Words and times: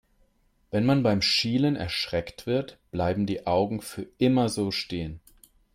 Wenn 0.71 0.83
man 0.83 1.03
beim 1.03 1.21
Schielen 1.21 1.75
erschreckt 1.75 2.47
wird, 2.47 2.79
bleiben 2.89 3.27
die 3.27 3.45
Augen 3.45 3.81
für 3.81 4.07
immer 4.17 4.49
so 4.49 4.71
stehen. 4.71 5.19